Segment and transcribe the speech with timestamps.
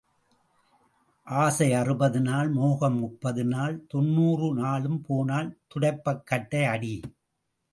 [1.23, 7.01] ஆசை அறுபது நாள் மோகம் முப்பது நாள் தொண்ணுாறு நாளும் போனால் துடைப்பக் கட்டை அடி.